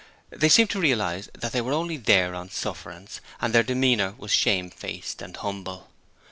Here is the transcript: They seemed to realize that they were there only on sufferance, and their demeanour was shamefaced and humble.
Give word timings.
They 0.31 0.49
seemed 0.49 0.71
to 0.71 0.79
realize 0.81 1.29
that 1.35 1.51
they 1.51 1.61
were 1.61 1.73
there 1.95 2.25
only 2.25 2.33
on 2.39 2.49
sufferance, 2.49 3.21
and 3.39 3.53
their 3.53 3.61
demeanour 3.61 4.15
was 4.17 4.31
shamefaced 4.31 5.21
and 5.21 5.37
humble. 5.37 5.89